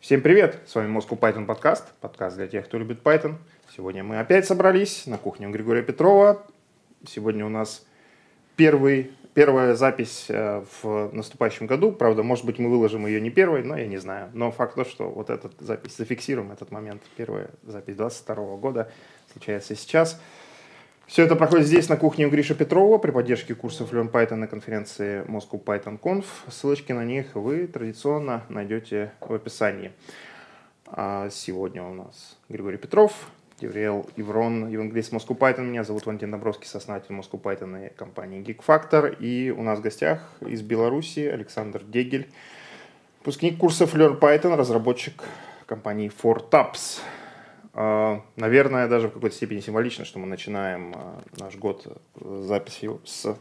[0.00, 0.58] Всем привет!
[0.66, 3.34] С вами Moscow Python подкаст, подкаст для тех, кто любит Python.
[3.76, 6.42] Сегодня мы опять собрались на кухне у Григория Петрова.
[7.06, 7.86] Сегодня у нас
[8.56, 11.92] первый, первая запись э, в наступающем году.
[11.92, 14.30] Правда, может быть, мы выложим ее не первой, но я не знаю.
[14.32, 18.90] Но факт то, что вот эту запись зафиксируем, этот момент, первая запись 22 года
[19.30, 20.18] случается сейчас.
[21.10, 24.46] Все это проходит здесь, на кухне у Гриша Петрова, при поддержке курсов Learn Python на
[24.46, 26.24] конференции Moscow Python Conf.
[26.48, 29.90] Ссылочки на них вы традиционно найдете в описании.
[30.86, 33.12] А сегодня у нас Григорий Петров,
[33.58, 35.62] Еврел Иврон, евангелист Moscow Python.
[35.62, 39.12] Меня зовут Валентин Добровский, сооснователь Moscow Python и компании Geek Factor.
[39.18, 42.30] И у нас в гостях из Беларуси Александр Дегель,
[43.18, 45.24] выпускник курсов Learn Python, разработчик
[45.66, 47.00] компании ForTaps.
[47.72, 52.90] А, наверное, даже в какой-то степени символично, что мы начинаем а, наш год э, записи
[53.04, 53.36] с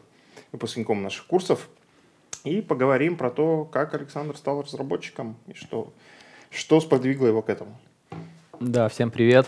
[0.52, 1.68] выпускником наших курсов.
[2.44, 5.92] И поговорим про то, как Александр стал разработчиком и что,
[6.52, 7.78] что сподвигло его к этому.
[8.60, 9.48] Да, всем привет.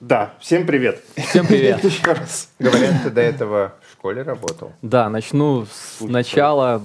[0.00, 1.02] Да, всем привет.
[1.16, 1.82] Всем привет.
[1.84, 2.50] Еще раз.
[2.58, 4.72] Говорят, ты до этого школе работал.
[4.80, 6.80] Да, начну с начала.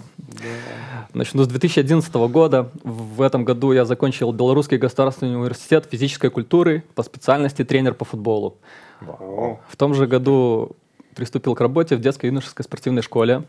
[1.13, 2.69] Начну с 2011 года.
[2.83, 8.57] В этом году я закончил Белорусский государственный университет физической культуры по специальности тренер по футболу.
[9.01, 10.75] О, В том же году
[11.15, 13.43] приступил к работе в детской юношеской спортивной школе.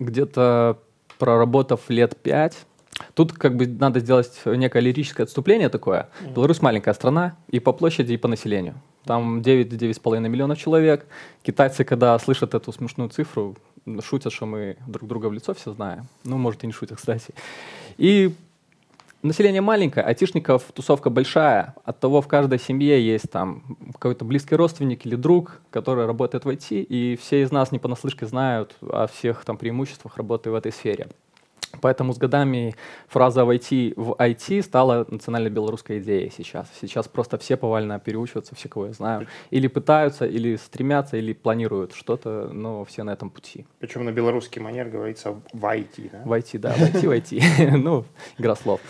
[0.00, 0.78] Где-то
[1.18, 2.66] проработав лет пять,
[3.14, 6.08] Тут как бы надо сделать некое лирическое отступление такое.
[6.34, 8.74] Беларусь маленькая страна и по площади, и по населению.
[9.04, 11.06] Там 9-9,5 миллионов человек.
[11.42, 13.56] Китайцы, когда слышат эту смешную цифру,
[14.02, 16.06] шутят, что мы друг друга в лицо все знаем.
[16.24, 17.34] Ну, может, и не шутят, кстати.
[17.98, 18.32] И
[19.22, 21.74] население маленькое, айтишников тусовка большая.
[21.84, 26.48] От того в каждой семье есть там какой-то близкий родственник или друг, который работает в
[26.48, 30.72] IT, и все из нас не понаслышке знают о всех там преимуществах работы в этой
[30.72, 31.08] сфере.
[31.80, 32.74] Поэтому с годами
[33.08, 36.66] фраза «войти в IT» стала национальной белорусской идеей сейчас.
[36.80, 39.26] Сейчас просто все повально переучиваются, все, кого я знаю.
[39.50, 43.66] Или пытаются, или стремятся, или планируют что-то, но все на этом пути.
[43.78, 46.22] Причем на белорусский манер говорится в IT, да?
[46.24, 47.42] Войти, да, войти, войти.
[47.82, 48.04] Ну,
[48.38, 48.80] игра слов.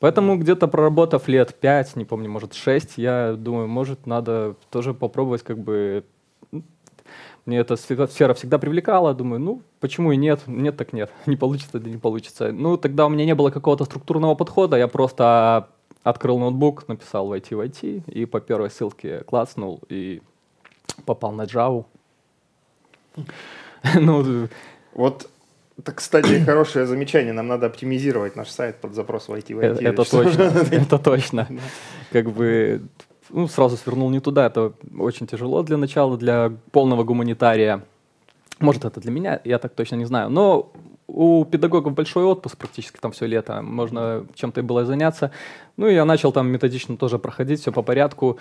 [0.00, 5.42] Поэтому где-то проработав лет пять, не помню, может шесть, я думаю, может, надо тоже попробовать
[5.42, 6.04] как бы
[7.50, 11.80] мне эта сфера всегда привлекала, думаю, ну, почему и нет, нет так нет, не получится,
[11.80, 12.52] да не получится.
[12.52, 15.68] Ну, тогда у меня не было какого-то структурного подхода, я просто
[16.04, 20.22] открыл ноутбук, написал войти войти и по первой ссылке класснул и
[21.04, 21.84] попал на Java.
[23.94, 24.48] Ну,
[24.92, 25.26] вот
[25.78, 27.32] это, кстати, хорошее замечание.
[27.32, 29.58] Нам надо оптимизировать наш сайт под запрос в IT.
[29.58, 31.48] Это, это точно, это точно.
[32.12, 32.82] Как бы
[33.32, 34.46] ну, сразу свернул не туда.
[34.46, 37.84] Это очень тяжело для начала, для полного гуманитария.
[38.58, 40.30] Может, это для меня, я так точно не знаю.
[40.30, 40.72] Но
[41.06, 45.30] у педагогов большой отпуск практически там все лето, можно чем-то было заняться.
[45.76, 48.38] Ну, и я начал там методично тоже проходить, все по порядку.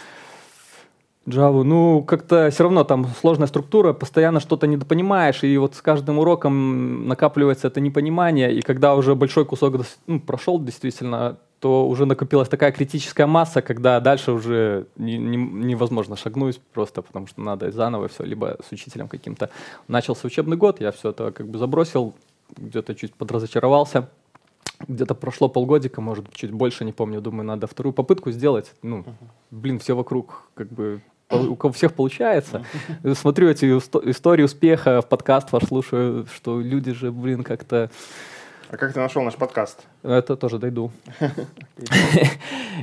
[1.26, 6.18] Java, ну, как-то все равно там сложная структура, постоянно что-то недопонимаешь, и вот с каждым
[6.18, 12.48] уроком накапливается это непонимание, и когда уже большой кусок ну, прошел действительно, то уже накопилась
[12.48, 18.08] такая критическая масса, когда дальше уже не, не, невозможно шагнуть просто, потому что надо заново
[18.08, 19.50] все, либо с учителем каким-то.
[19.88, 22.14] Начался учебный год, я все это как бы забросил,
[22.56, 24.10] где-то чуть подразочаровался.
[24.88, 28.72] Где-то прошло полгодика, может, чуть больше, не помню, думаю, надо вторую попытку сделать.
[28.82, 29.04] Ну,
[29.52, 32.66] блин, все вокруг как бы у всех получается.
[33.14, 37.92] Смотрю эти истории успеха, в подкаст ваш слушаю, что люди же, блин, как-то
[38.70, 39.88] а как ты нашел наш подкаст?
[40.04, 40.92] Это тоже дойду.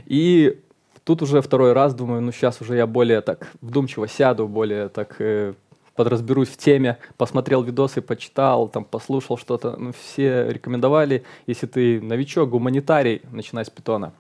[0.07, 0.61] И
[1.05, 5.17] тут уже второй раз думаю, ну сейчас уже я более так вдумчиво сяду, более так
[5.21, 5.55] э,
[5.95, 9.77] подразберусь в теме, посмотрел видосы, почитал, там послушал что-то.
[9.77, 14.13] Ну, все рекомендовали, если ты новичок, гуманитарий, начинай с питона.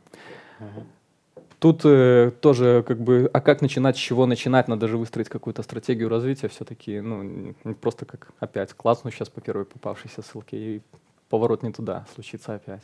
[1.58, 5.62] Тут э, тоже как бы, а как начинать, с чего начинать, надо же выстроить какую-то
[5.62, 7.22] стратегию развития все-таки, ну,
[7.64, 10.82] не просто как опять классно сейчас по первой попавшейся ссылке и
[11.28, 12.82] поворот не туда случится опять.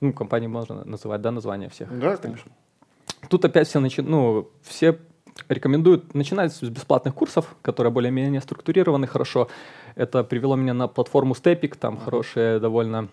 [0.00, 1.98] Ну, компании можно называть, да, название всех.
[1.98, 2.50] Да, конечно.
[3.28, 4.02] Тут опять все начи...
[4.02, 4.98] ну, все
[5.48, 9.48] рекомендуют начинать с бесплатных курсов, которые более-менее структурированы хорошо.
[9.94, 12.04] Это привело меня на платформу Stepik, там uh-huh.
[12.04, 13.08] хорошие довольно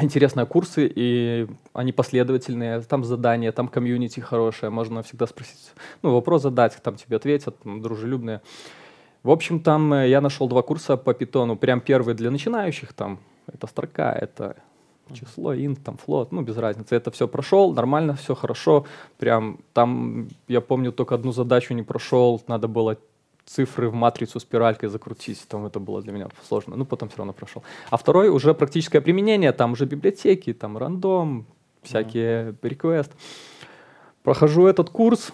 [0.00, 6.42] интересные курсы, и они последовательные, там задания, там комьюнити хорошее, можно всегда спросить, ну, вопрос
[6.42, 8.40] задать, там тебе ответят, дружелюбные.
[9.22, 13.18] В общем, там э, я нашел два курса по питону, прям первый для начинающих, там
[13.52, 14.56] это строка, это
[15.12, 16.94] число, int, там, float, ну, без разницы.
[16.94, 18.86] Это все прошел, нормально, все хорошо.
[19.18, 22.96] Прям там, я помню, только одну задачу не прошел, надо было
[23.48, 27.32] цифры в матрицу спиралькой закрутить, там это было для меня сложно, ну потом все равно
[27.32, 27.62] прошел.
[27.90, 31.46] А второй уже практическое применение, там уже библиотеки, там рандом,
[31.82, 33.10] всякие request.
[34.22, 35.32] Прохожу этот курс,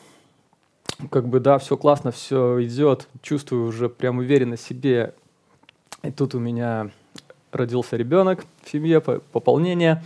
[1.10, 5.14] как бы, да, все классно, все идет, чувствую уже прям уверенно себе.
[6.02, 6.90] И тут у меня
[7.54, 10.02] родился ребенок в семье, пополнение.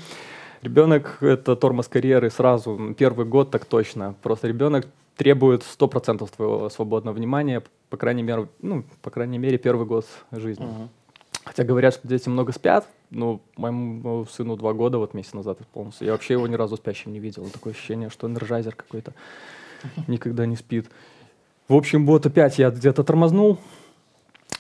[0.63, 4.15] Ребенок— это тормоз карьеры сразу, первый год так точно.
[4.23, 4.87] Просто ребенок
[5.17, 10.67] требует 100% твоего свободного внимания, по крайней мере, ну, по крайней мере, первый год жизни.
[10.67, 10.89] Uh-huh.
[11.45, 16.05] Хотя говорят, что дети много спят, ну, моему сыну два года, вот месяц назад исполнился.
[16.05, 17.47] Я вообще его ни разу спящим не видел.
[17.51, 19.15] Такое ощущение, что энерджайзер какой-то
[20.07, 20.91] никогда не спит.
[21.69, 23.59] В общем, вот опять я где-то тормознул,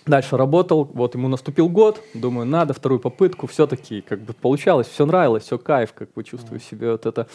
[0.08, 5.06] дальше работал, вот ему наступил год, думаю, надо вторую попытку, все-таки как бы получалось, все
[5.06, 7.26] нравилось, все кайф, как бы чувствую себе вот это.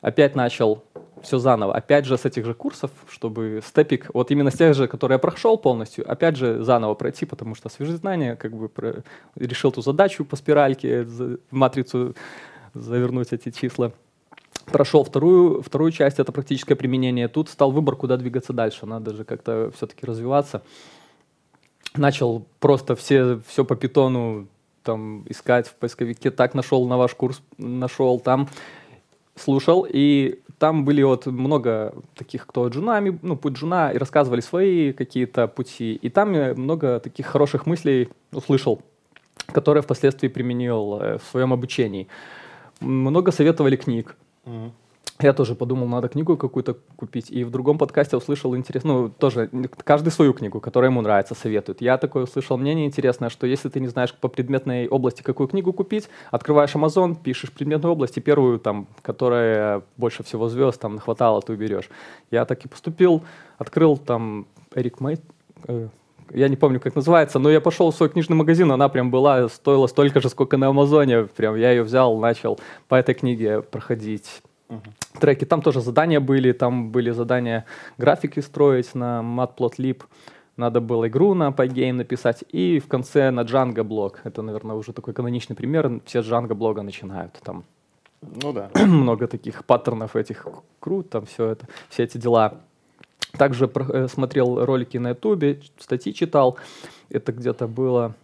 [0.00, 0.84] Опять начал
[1.22, 4.88] все заново, опять же с этих же курсов, чтобы степик, вот именно с тех же,
[4.88, 9.02] которые я прошел полностью, опять же заново пройти, потому что свежие знания, как бы про...
[9.34, 12.14] решил ту задачу по спиральке, в матрицу
[12.74, 13.92] завернуть эти числа
[14.66, 17.28] прошел вторую, вторую часть, это практическое применение.
[17.28, 18.86] Тут стал выбор, куда двигаться дальше.
[18.86, 20.62] Надо же как-то все-таки развиваться.
[21.96, 24.48] Начал просто все, все по питону
[24.82, 26.30] там искать в поисковике.
[26.30, 28.48] Так нашел на ваш курс, нашел там,
[29.34, 29.86] слушал.
[29.88, 35.48] И там были вот много таких, кто джунами, ну, путь джуна, и рассказывали свои какие-то
[35.48, 35.94] пути.
[35.94, 38.80] И там много таких хороших мыслей услышал,
[39.46, 42.08] которые впоследствии применил э, в своем обучении.
[42.80, 44.16] Много советовали книг
[45.20, 47.30] я тоже подумал, надо книгу какую-то купить.
[47.30, 49.48] И в другом подкасте услышал интересно, ну, тоже
[49.84, 51.80] каждый свою книгу, которая ему нравится, советует.
[51.80, 55.72] Я такое услышал мнение интересное, что если ты не знаешь по предметной области, какую книгу
[55.72, 61.40] купить, открываешь Amazon, пишешь предметную область, и первую, там, которая больше всего звезд, там, хватало,
[61.40, 61.88] ты берешь.
[62.30, 63.22] Я так и поступил,
[63.58, 65.18] открыл там Эрик Мэй,
[65.66, 65.88] э,
[66.34, 69.48] я не помню, как называется, но я пошел в свой книжный магазин, она прям была,
[69.48, 71.24] стоила столько же, сколько на Амазоне.
[71.24, 72.58] Прям я ее взял, начал
[72.88, 74.80] по этой книге проходить uh
[75.20, 75.44] треки.
[75.44, 77.64] Там тоже задания были, там были задания
[77.98, 80.02] графики строить на Matplotlib.
[80.56, 84.20] Надо было игру на Pygame написать, и в конце на Django блог.
[84.24, 86.00] Это, наверное, уже такой каноничный пример.
[86.04, 87.34] Все с Django блога начинают.
[87.42, 87.64] Там
[88.22, 88.70] ну да.
[88.86, 90.46] много таких паттернов этих
[90.80, 92.60] крут, там все это, все эти дела.
[93.32, 96.56] Также э, смотрел ролики на ютубе, статьи читал.
[97.10, 98.14] Это где-то было,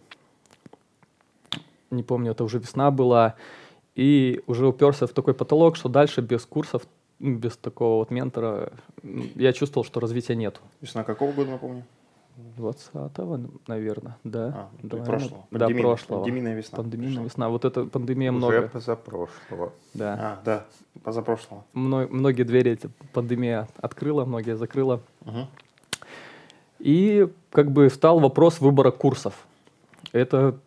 [1.91, 3.35] не помню, это уже весна была.
[3.95, 6.83] И уже уперся в такой потолок, что дальше без курсов,
[7.19, 8.71] без такого вот ментора,
[9.03, 10.59] я чувствовал, что развития нет.
[10.81, 11.83] Весна какого года, напомню?
[12.57, 14.47] 20-го, наверное, да.
[14.47, 15.45] А, да, прошлого.
[15.51, 16.19] Да, прошлого.
[16.19, 16.77] Пандемийная весна.
[16.77, 17.49] Пандемийная весна.
[17.49, 18.67] Вот эта пандемия Уже много.
[18.69, 19.73] позапрошлого.
[19.93, 20.13] Да.
[20.19, 20.65] А, да,
[21.03, 21.63] позапрошлого.
[21.73, 25.01] Мно, многие двери эти пандемия открыла, многие закрыла.
[25.25, 25.47] Угу.
[26.79, 29.45] И как бы стал вопрос выбора курсов.
[30.11, 30.57] Это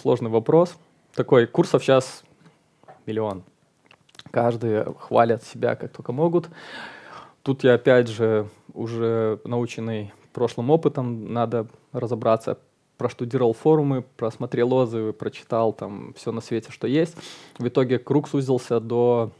[0.00, 0.76] сложный вопрос.
[1.14, 2.24] Такой, курсов сейчас
[3.06, 3.44] миллион.
[4.30, 6.48] Каждый хвалят себя как только могут.
[7.42, 12.58] Тут я опять же уже наученный прошлым опытом, надо разобраться,
[12.98, 17.16] проштудировал форумы, просмотрел отзывы, прочитал там все на свете, что есть.
[17.58, 19.30] В итоге круг сузился до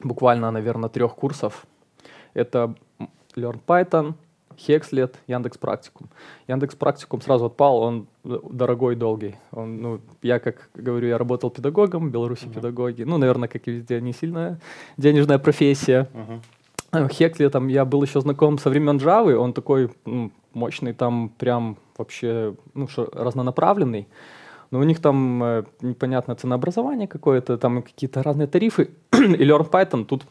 [0.00, 1.66] буквально, наверное, трех курсов.
[2.34, 2.74] Это
[3.36, 4.14] Learn Python,
[4.66, 6.08] Hexlet, Яндекс Практикум.
[6.48, 9.36] Яндекс Практикум сразу отпал, он дорогой, долгий.
[9.52, 12.54] Он, ну, я, как говорю, я работал педагогом, в Беларуси uh-huh.
[12.54, 13.04] педагоги.
[13.04, 14.58] Ну, наверное, как и везде, не сильная
[14.96, 16.08] денежная профессия.
[16.12, 17.12] Uh-huh.
[17.12, 21.76] Хекли, там я был еще знаком со времен Java, он такой ну, мощный, там прям
[21.96, 24.08] вообще ну, шо, разнонаправленный.
[24.70, 28.90] Но у них там э, непонятное ценообразование какое-то, там какие-то разные тарифы.
[29.12, 30.24] И Learn Python тут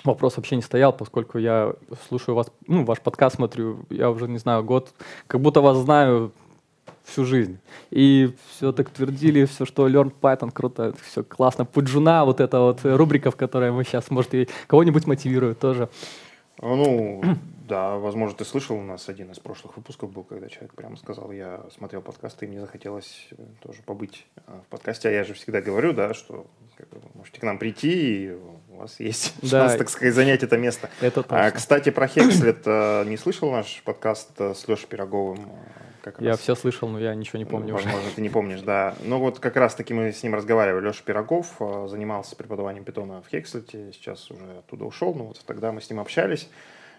[0.04, 1.74] вопрос вообще не стоял, поскольку я
[2.08, 4.92] слушаю вас, ну, ваш подкаст смотрю, я уже не знаю, год,
[5.26, 6.32] как будто вас знаю
[7.04, 7.58] всю жизнь.
[7.90, 11.64] И все так твердили, все, что Learn Python круто, все классно.
[11.64, 15.88] Пуджуна, вот эта вот рубрика, в которой мы сейчас, может, и кого-нибудь мотивирует тоже.
[16.62, 17.22] Ну,
[17.68, 21.32] да, возможно, ты слышал, у нас один из прошлых выпусков был, когда человек прямо сказал,
[21.32, 25.08] я смотрел подкасты, и мне захотелось э, тоже побыть э, в подкасте.
[25.08, 28.38] А я же всегда говорю, да, что как бы, можете к нам прийти, и
[28.80, 29.68] вас есть да.
[29.68, 30.90] шанс, так сказать, занять это место.
[31.00, 31.46] Это точно.
[31.46, 35.48] А, кстати, про Хекслет э, не слышал наш подкаст с Лешей Пироговым?
[36.00, 36.40] как Я раз.
[36.40, 37.74] все слышал, но я ничего не помню.
[37.74, 38.16] Возможно, уже.
[38.16, 38.94] ты не помнишь, да.
[39.02, 40.86] Ну вот как раз-таки мы с ним разговаривали.
[40.86, 45.72] Леша Пирогов э, занимался преподаванием питона в Хекслете, сейчас уже оттуда ушел, но вот тогда
[45.72, 46.48] мы с ним общались.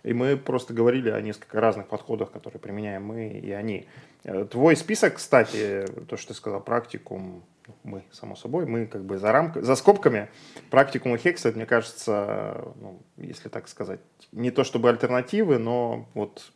[0.03, 3.87] И мы просто говорили о несколько разных подходах, которые применяем мы и они.
[4.23, 7.43] Э, твой список, кстати, то, что ты сказал, практикум,
[7.83, 10.29] мы, само собой, мы как бы за, рамкой, за скобками
[10.69, 13.99] практикум и мне кажется, ну, если так сказать,
[14.31, 16.51] не то чтобы альтернативы, но вот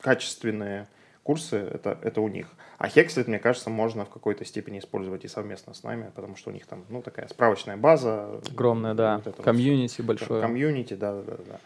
[0.00, 0.88] качественные
[1.22, 2.48] курсы, это, это у них.
[2.78, 6.50] А Hexlet, мне кажется, можно в какой-то степени использовать и совместно с нами, потому что
[6.50, 8.40] у них там, ну, такая справочная база.
[8.50, 9.20] Огромная, да.
[9.24, 10.40] Вот комьюнити большое.
[10.40, 11.60] Комьюнити, да, да, да, да.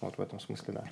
[0.00, 0.84] Вот в этом смысле, да.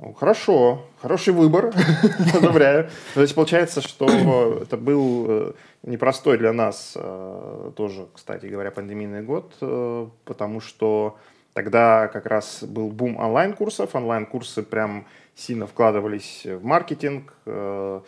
[0.00, 1.72] Ну, хорошо, хороший выбор,
[2.34, 2.88] одобряю.
[3.14, 5.52] То есть получается, что это был э,
[5.82, 11.18] непростой для нас э, тоже, кстати говоря, пандемийный год, э, потому что
[11.52, 18.02] тогда как раз был бум онлайн-курсов, онлайн-курсы прям сильно вкладывались в маркетинг, в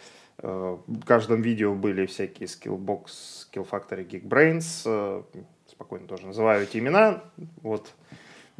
[1.05, 3.07] каждом видео были всякие Skillbox,
[3.53, 5.25] Skill Factory, Geekbrains,
[5.67, 7.23] спокойно тоже называю эти имена,
[7.63, 7.93] вот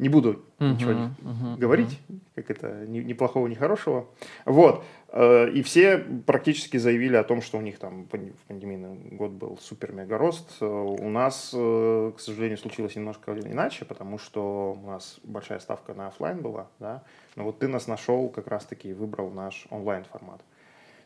[0.01, 2.19] не буду uh-huh, ничего uh-huh, говорить, uh-huh.
[2.35, 4.07] как это, ни, ни плохого, ни хорошего.
[4.45, 4.83] Вот.
[5.09, 9.59] Э, и все практически заявили о том, что у них там в пандемийный год был
[9.61, 10.57] супер-мега рост.
[10.59, 15.93] Э, у нас, э, к сожалению, случилось немножко иначе, потому что у нас большая ставка
[15.93, 17.03] на офлайн была, да.
[17.35, 20.41] Но вот ты нас нашел как раз-таки выбрал наш онлайн формат.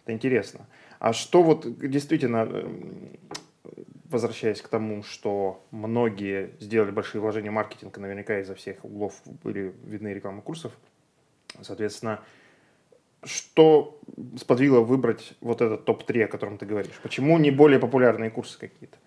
[0.05, 0.61] Это интересно.
[0.99, 2.47] А что вот действительно
[4.15, 9.13] возвращаясь к тому, что многие сделали большие вложения в маркетинг, и наверняка изо всех углов
[9.43, 10.71] были видны рекламы курсов,
[11.61, 12.21] соответственно,
[13.23, 13.99] что
[14.39, 16.93] сподвигло выбрать вот этот топ-3, о котором ты говоришь?
[17.03, 18.97] Почему не более популярные курсы какие-то?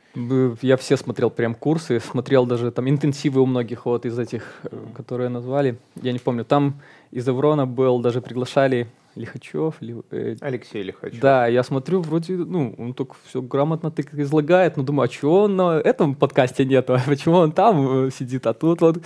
[0.63, 4.77] Я все смотрел прям курсы, смотрел даже там интенсивы у многих вот из этих, э,
[4.97, 5.79] которые назвали.
[6.03, 6.81] Я не помню, там
[7.13, 9.75] из Эврона был, даже приглашали Лихачев.
[9.81, 11.21] Ли, э, Алексей Лихачев.
[11.21, 15.43] Да, я смотрю, вроде, ну, он только все грамотно так излагает, но думаю, а чего
[15.43, 16.99] он на этом подкасте нету?
[17.07, 18.47] Почему он там э, сидит?
[18.47, 18.99] А тут вот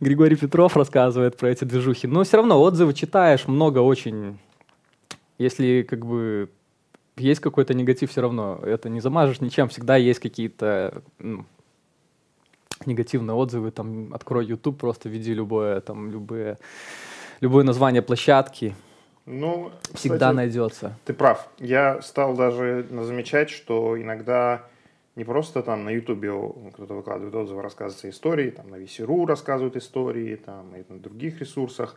[0.00, 2.06] Григорий Петров рассказывает про эти движухи.
[2.06, 4.38] Но все равно отзывы читаешь, много очень.
[5.38, 6.50] Если как бы
[7.16, 11.44] есть какой-то негатив, все равно это не замажешь ничем, всегда есть какие-то ну,
[12.86, 16.58] негативные отзывы, там, открой YouTube, просто введи любое, там, любые,
[17.40, 18.74] любое название площадки,
[19.26, 20.96] ну, всегда кстати, найдется.
[21.04, 21.48] Ты прав.
[21.58, 24.64] Я стал даже замечать, что иногда
[25.16, 26.32] не просто там на Ютубе
[26.72, 31.96] кто-то выкладывает отзывы, рассказывается истории, там на Весеру рассказывают истории, там и на других ресурсах,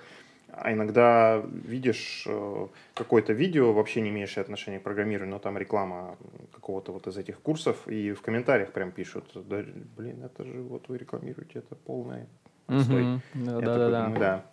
[0.55, 6.15] а иногда видишь э, какое-то видео, вообще не имеющее отношения к программированию, но там реклама
[6.53, 9.63] какого-то вот из этих курсов, и в комментариях прям пишут, да,
[9.97, 12.27] блин, это же вот вы рекламируете, это полное
[12.67, 13.03] отстой.
[13.03, 13.21] Угу.
[13.35, 14.45] Да, да, да, да.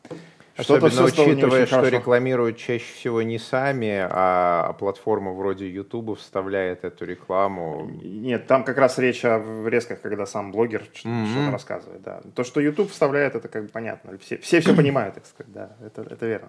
[0.60, 7.90] Особенно учитывая, что рекламируют чаще всего не сами, а платформа вроде YouTube вставляет эту рекламу.
[8.02, 11.30] Нет, там как раз речь о врезках, когда сам блогер что-то, mm-hmm.
[11.30, 12.02] что-то рассказывает.
[12.02, 12.20] Да.
[12.34, 14.18] То, что YouTube вставляет, это как бы понятно.
[14.18, 16.48] Все все, все понимают, так сказать, да, это, это верно.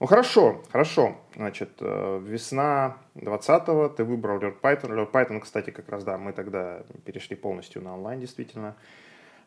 [0.00, 1.16] Ну хорошо, хорошо.
[1.34, 4.90] Значит, э, весна 20-го, ты выбрал Lord Python.
[4.90, 8.76] Lord Python, кстати, как раз, да, мы тогда перешли полностью на онлайн, действительно.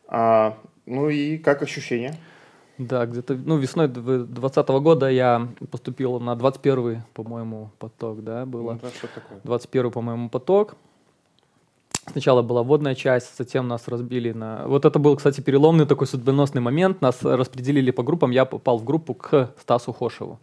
[0.08, 2.14] А, ну и как ощущения?
[2.88, 8.78] Да, где-то ну, весной 2020 года я поступил на 21 по-моему, поток, да, было.
[8.82, 9.40] Ну, что такое?
[9.44, 10.76] 21 по-моему, поток.
[12.10, 14.66] Сначала была водная часть, затем нас разбили на...
[14.66, 17.00] Вот это был, кстати, переломный такой судьбоносный момент.
[17.00, 18.32] Нас распределили по группам.
[18.32, 20.40] Я попал в группу к Стасу Хошеву.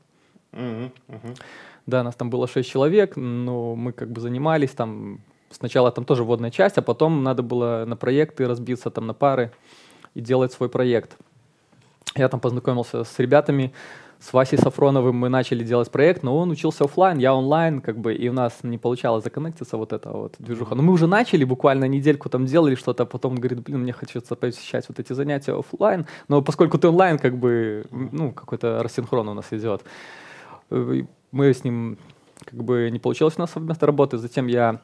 [0.53, 1.37] Uh-huh, uh-huh.
[1.85, 5.19] Да, нас там было 6 человек, но мы как бы занимались там...
[5.51, 9.51] Сначала там тоже водная часть, а потом надо было на проекты разбиться, там на пары
[10.13, 11.17] и делать свой проект.
[12.15, 13.71] Я там познакомился с ребятами,
[14.19, 18.13] с Васей Сафроновым мы начали делать проект, но он учился офлайн, я онлайн, как бы,
[18.13, 20.75] и у нас не получалось законнектиться вот эта вот движуха.
[20.75, 24.35] Но мы уже начали, буквально недельку там делали что-то, а потом говорит, блин, мне хочется
[24.35, 29.33] посещать вот эти занятия офлайн, но поскольку ты онлайн, как бы, ну, какой-то рассинхрон у
[29.33, 29.83] нас идет.
[30.69, 31.97] Мы с ним,
[32.43, 34.81] как бы, не получилось у нас совместно работать, затем я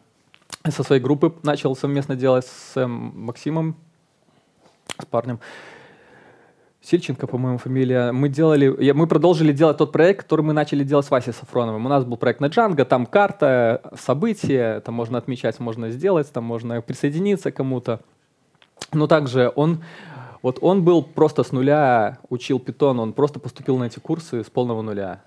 [0.70, 3.76] со своей группы начал совместно делать с Максимом,
[4.98, 5.42] с парнем.
[6.86, 8.12] Сильченко, по-моему, фамилия.
[8.12, 11.84] Мы делали, мы продолжили делать тот проект, который мы начали делать с Васей Сафроновым.
[11.84, 16.44] У нас был проект на Django, там карта, события, там можно отмечать, можно сделать, там
[16.44, 18.02] можно присоединиться кому-то.
[18.94, 19.84] Но также он,
[20.44, 24.50] вот он был просто с нуля, учил питон, он просто поступил на эти курсы с
[24.52, 25.24] полного нуля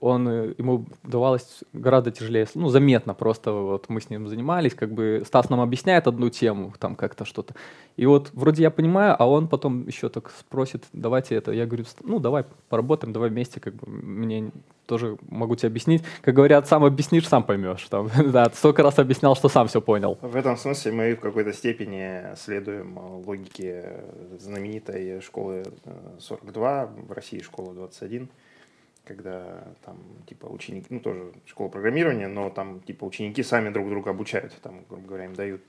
[0.00, 4.92] он, э, ему давалось гораздо тяжелее, ну, заметно просто, вот мы с ним занимались, как
[4.92, 7.54] бы Стас нам объясняет одну тему, там как-то что-то,
[7.96, 11.84] и вот вроде я понимаю, а он потом еще так спросит, давайте это, я говорю,
[12.02, 14.50] ну, давай поработаем, давай вместе, как бы мне
[14.86, 16.02] тоже могу тебе объяснить.
[16.20, 17.86] Как говорят, сам объяснишь, сам поймешь.
[17.88, 20.18] Там, да, столько раз объяснял, что сам все понял.
[20.20, 24.00] В этом смысле мы в какой-то степени следуем логике
[24.38, 25.64] знаменитой школы
[26.18, 28.28] 42, э, в России школа 21,
[29.04, 34.10] когда там типа ученики, ну тоже школа программирования, но там типа ученики сами друг друга
[34.10, 35.60] обучают, там, грубо говоря, им дают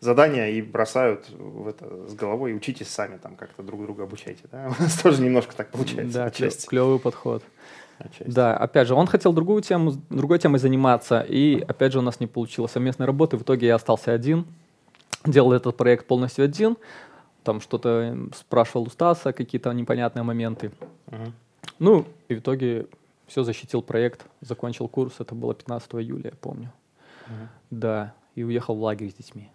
[0.00, 4.44] задания и бросают в это с головой, учитесь сами там как-то друг друга обучайте.
[4.52, 4.72] Да?
[4.78, 6.30] У нас тоже немножко так получается.
[6.30, 7.42] Да, клевый подход.
[7.98, 8.30] Отчасти.
[8.30, 12.20] Да, опять же, он хотел другую тему, другой темой заниматься, и опять же у нас
[12.20, 13.38] не получилось совместной работы.
[13.38, 14.44] В итоге я остался один,
[15.24, 16.76] делал этот проект полностью один,
[17.42, 20.72] там что-то спрашивал у Стаса, какие-то непонятные моменты.
[21.06, 21.32] Uh-huh.
[21.78, 22.86] Ну, и в итоге
[23.26, 26.72] все, защитил проект, закончил курс, это было 15 июля, я помню.
[27.26, 27.48] Uh-huh.
[27.70, 29.50] Да, и уехал в лагерь с детьми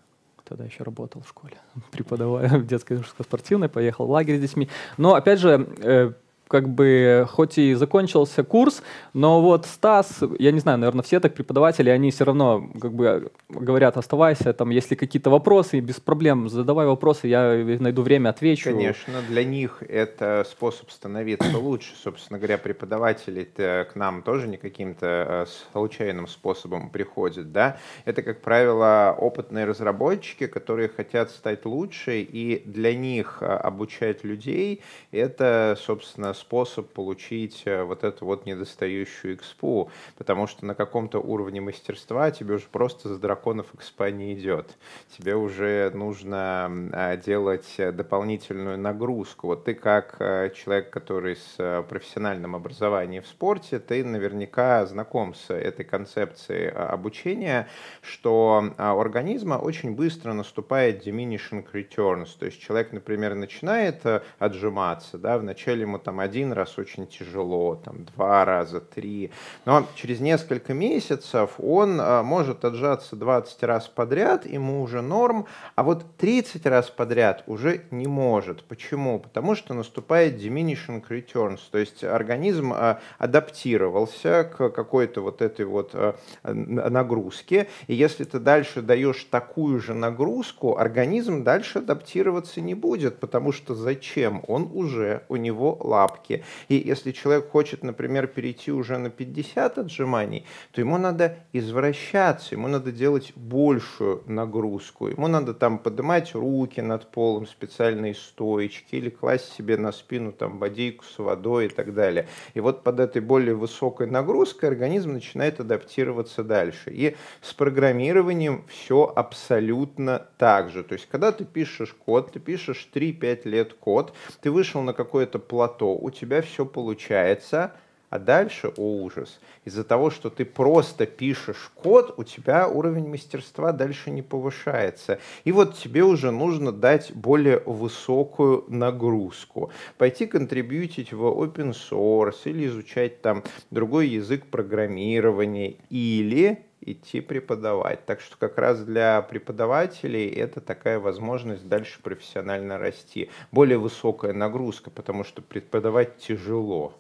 [0.52, 1.56] тогда еще работал в школе,
[1.92, 4.68] преподавая в детской спортивной, поехал в лагерь с детьми.
[4.98, 6.12] Но, опять же, э,
[6.52, 11.34] как бы, хоть и закончился курс, но вот Стас, я не знаю, наверное, все так
[11.34, 16.88] преподаватели, они все равно как бы говорят, оставайся, там, если какие-то вопросы, без проблем, задавай
[16.88, 18.70] вопросы, я найду время, отвечу.
[18.70, 21.94] Конечно, для них это способ становиться лучше.
[21.96, 27.78] Собственно говоря, преподаватели к нам тоже не каким-то э, случайным способом приходят, да.
[28.04, 34.82] Это, как правило, опытные разработчики, которые хотят стать лучше, и для них э, обучать людей—
[35.14, 41.62] это, собственно, способ получить э, вот эту вот недостающую экспу, потому что на каком-то уровне
[41.62, 44.78] мастерства тебе уже просто за драконов экспа не идет.
[45.18, 49.48] Тебе уже нужно а, делать дополнительную нагрузку.
[49.48, 55.34] Вот ты как э, человек, который с э, профессиональным образованием в спорте, ты наверняка знаком
[55.34, 57.68] с этой концепцией обучения,
[58.02, 62.30] что а, у организма очень быстро наступает diminishing returns.
[62.40, 64.02] То есть человек, например, начинает
[64.40, 69.32] отжиматься, да, вначале ему там один раз очень тяжело, там два раза, три.
[69.66, 75.46] Но через несколько месяцев он а, может отжаться 20 раз подряд, ему уже норм,
[75.76, 78.64] а вот 30 раз подряд уже не может.
[78.64, 79.20] Почему?
[79.20, 85.92] Потому что наступает diminishing returns, то есть организм а, адаптировался к какой-то вот этой вот
[85.94, 93.20] а, нагрузке, и если ты дальше даешь такую же нагрузку, организм дальше адаптироваться не будет,
[93.20, 94.42] потому что зачем?
[94.48, 96.44] Он уже, у него лапки лапки.
[96.70, 102.68] И если человек хочет, например, перейти уже на 50 отжиманий, то ему надо извращаться, ему
[102.68, 105.08] надо делать большую нагрузку.
[105.08, 110.60] Ему надо там поднимать руки над полом, специальные стоечки, или класть себе на спину там
[110.60, 112.28] бодейку с водой и так далее.
[112.54, 116.92] И вот под этой более высокой нагрузкой организм начинает адаптироваться дальше.
[116.92, 120.84] И с программированием все абсолютно так же.
[120.84, 125.40] То есть, когда ты пишешь код, ты пишешь 3-5 лет код, ты вышел на какое-то
[125.40, 127.74] плато, у тебя все получается,
[128.12, 133.72] а дальше, о ужас, из-за того, что ты просто пишешь код, у тебя уровень мастерства
[133.72, 135.20] дальше не повышается.
[135.46, 139.72] И вот тебе уже нужно дать более высокую нагрузку.
[139.98, 148.06] Пойти контрибьютить в open source или изучать там другой язык программирования или идти преподавать.
[148.06, 153.30] Так что как раз для преподавателей это такая возможность дальше профессионально расти.
[153.52, 156.94] Более высокая нагрузка, потому что преподавать тяжело.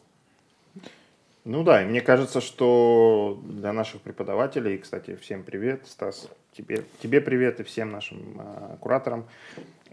[1.43, 7.19] Ну да, и мне кажется, что для наших преподавателей, кстати, всем привет, Стас, тебе, тебе
[7.19, 9.25] привет и всем нашим э, кураторам,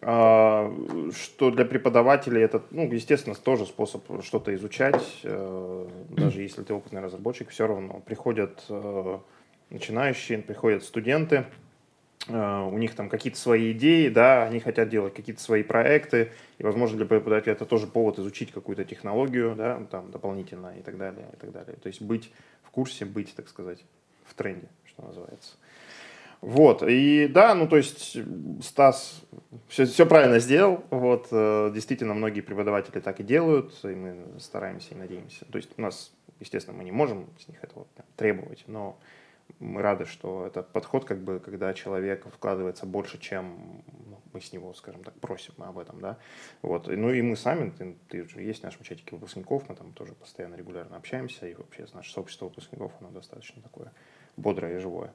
[0.03, 6.74] э, что для преподавателей это, ну, естественно, тоже способ что-то изучать, э, даже если ты
[6.74, 9.18] опытный разработчик, все равно приходят э,
[9.70, 11.46] начинающие, приходят студенты,
[12.28, 16.64] э, у них там какие-то свои идеи, да, они хотят делать какие-то свои проекты, и,
[16.64, 21.26] возможно, для преподавателя это тоже повод изучить какую-то технологию, да, там, дополнительно и так далее,
[21.33, 21.76] и так далее.
[21.76, 23.85] То есть быть в курсе, быть, так сказать,
[24.24, 25.57] в тренде, что называется.
[26.40, 28.16] Вот, и да, ну то есть
[28.62, 29.24] Стас
[29.66, 34.94] все, все правильно сделал, вот, э, действительно многие преподаватели так и делают, и мы стараемся
[34.94, 35.44] и надеемся.
[35.46, 39.00] То есть у нас, естественно, мы не можем с них этого требовать, но
[39.60, 44.52] мы рады, что этот подход, как бы, когда человек вкладывается больше, чем ну, мы с
[44.52, 46.16] него, скажем так, просим об этом, да.
[46.62, 46.86] Вот.
[46.86, 50.12] Ну и мы сами, ты, ты же есть в нашем чатике выпускников, мы там тоже
[50.14, 53.92] постоянно регулярно общаемся, и вообще наше сообщество выпускников, оно достаточно такое
[54.36, 55.12] бодрое и живое.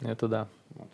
[0.00, 0.48] Это да.
[0.70, 0.88] Вот.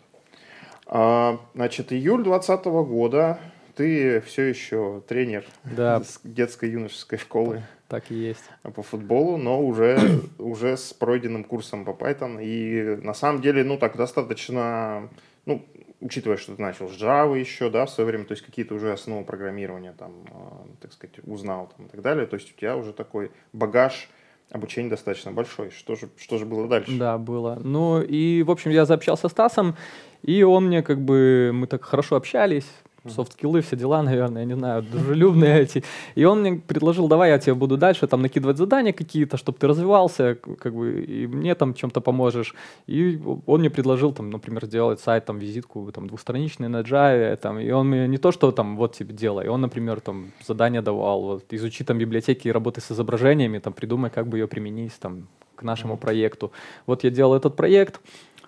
[0.85, 3.39] А, значит, июль 2020 года
[3.75, 6.03] ты все еще тренер да.
[6.23, 7.63] детской юношеской школы.
[7.89, 8.43] Так и есть.
[8.61, 12.41] По футболу, но уже, уже с пройденным курсом по Python.
[12.41, 15.09] И на самом деле, ну, так достаточно,
[15.45, 15.65] ну,
[15.99, 18.93] учитывая, что ты начал с Java еще, да, в свое время, то есть какие-то уже
[18.93, 22.27] основы программирования там, э, так сказать, узнал там и так далее.
[22.27, 24.07] То есть у тебя уже такой багаж
[24.51, 25.71] обучения достаточно большой.
[25.71, 26.97] Что же, что же было дальше?
[26.97, 27.59] Да, было.
[27.63, 29.75] Ну и, в общем, я заобщался с Стасом,
[30.21, 32.69] и он мне как бы, мы так хорошо общались,
[33.07, 35.83] софт-скиллы, все дела, наверное, я не знаю, дружелюбные эти.
[36.15, 39.67] И он мне предложил, давай я тебе буду дальше там накидывать задания какие-то, чтобы ты
[39.67, 42.55] развивался, как бы, и мне там чем-то поможешь.
[42.87, 47.59] И он мне предложил, там, например, сделать сайт, там, визитку, там, двухстраничный на Java, там,
[47.59, 51.21] и он мне не то, что там, вот тебе делай, он, например, там, задание давал,
[51.21, 55.27] вот, изучи там библиотеки и работай с изображениями, там, придумай, как бы ее применить, там,
[55.55, 56.51] к нашему проекту.
[56.85, 58.01] Вот я делал этот проект,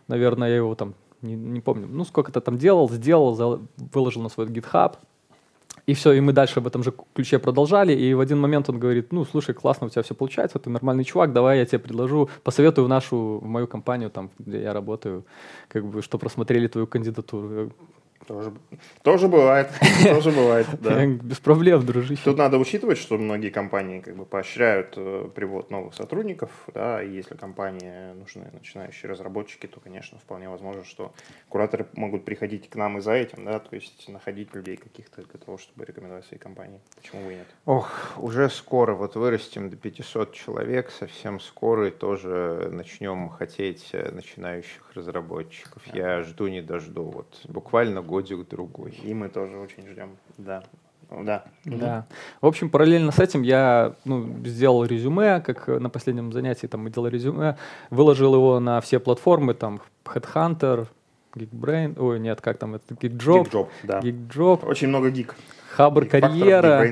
[0.08, 3.60] наверное, я его там не, не помню, ну, сколько-то там делал, сделал, за,
[3.94, 4.96] выложил на свой GitHub,
[5.86, 8.80] и все, и мы дальше в этом же ключе продолжали, и в один момент он
[8.80, 12.30] говорит, ну, слушай, классно у тебя все получается, ты нормальный чувак, давай я тебе предложу,
[12.44, 15.26] посоветую в нашу, в мою компанию, там, где я работаю,
[15.68, 17.72] как бы, что просмотрели твою кандидатуру.
[18.28, 18.54] Тоже,
[19.04, 19.70] тоже бывает,
[20.04, 21.06] тоже бывает, да.
[21.06, 22.22] Без проблем, дружище.
[22.24, 27.10] Тут надо учитывать, что многие компании как бы поощряют э, привод новых сотрудников, да, и
[27.12, 31.14] если компании нужны начинающие разработчики, то, конечно, вполне возможно, что
[31.50, 35.40] кураторы могут приходить к нам и за этим, да, то есть находить людей каких-то для
[35.40, 36.80] того, чтобы рекомендовать свои компании.
[36.96, 37.48] Почему бы и нет?
[37.66, 44.12] Ох, уже скоро, вот вырастем до 500 человек, совсем скоро и тоже начнем хотеть э,
[44.12, 45.82] начинающих разработчиков.
[45.88, 48.92] Я жду не дожду, вот буквально годик-другой.
[49.04, 50.64] И мы тоже очень ждем, да.
[51.10, 51.44] Да.
[51.66, 52.06] Да.
[52.42, 56.90] В общем, параллельно с этим я ну, сделал резюме, как на последнем занятии там мы
[56.90, 57.58] делали резюме,
[57.90, 60.88] выложил его на все платформы, там Headhunter,
[61.36, 64.00] Geekbrain, ой, нет, как там это, Geekjob, Geekjob, да.
[64.00, 65.36] Geekjob, Очень много гик.
[65.72, 66.86] Хабр Карьера.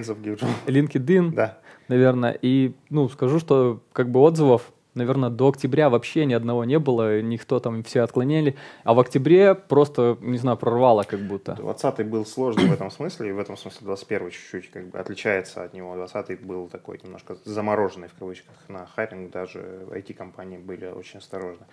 [0.67, 1.58] LinkedIn, Да.
[1.89, 2.38] наверное.
[2.41, 7.21] И, ну, скажу, что как бы отзывов наверное, до октября вообще ни одного не было,
[7.21, 11.53] никто там все отклонили, а в октябре просто, не знаю, прорвало как будто.
[11.53, 15.63] 20-й был сложный в этом смысле, и в этом смысле 21-й чуть-чуть как бы отличается
[15.63, 15.95] от него.
[15.95, 19.59] 20-й был такой немножко замороженный в кавычках на хайринг, даже
[19.89, 21.65] IT-компании были очень осторожны.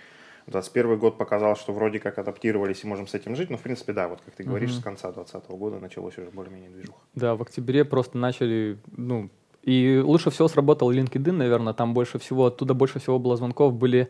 [0.46, 3.92] 21 год показал, что вроде как адаптировались и можем с этим жить, но в принципе
[3.92, 4.80] да, вот как ты говоришь, Мгм.
[4.80, 6.98] с конца 2020 года началось уже более-менее движуха.
[7.16, 9.28] Да, в октябре просто начали, ну,
[9.66, 14.08] и лучше всего сработал LinkedIn, наверное, там больше всего, оттуда больше всего было звонков, были